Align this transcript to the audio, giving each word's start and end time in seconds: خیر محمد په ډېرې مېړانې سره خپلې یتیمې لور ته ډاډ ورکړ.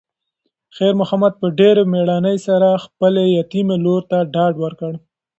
خیر 0.75 0.93
محمد 1.01 1.33
په 1.41 1.47
ډېرې 1.59 1.83
مېړانې 1.91 2.35
سره 2.47 2.81
خپلې 2.85 3.23
یتیمې 3.39 3.75
لور 3.85 4.01
ته 4.11 4.17
ډاډ 4.33 4.53
ورکړ. 4.63 4.93